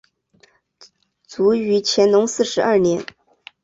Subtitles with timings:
[1.27, 3.05] 卒于乾隆四十二年。